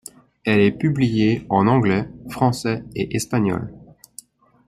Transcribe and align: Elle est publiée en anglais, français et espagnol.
Elle 0.45 0.61
est 0.61 0.71
publiée 0.79 1.45
en 1.49 1.67
anglais, 1.67 2.09
français 2.27 2.83
et 2.95 3.15
espagnol. 3.15 3.71